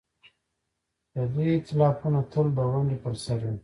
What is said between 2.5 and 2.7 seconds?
د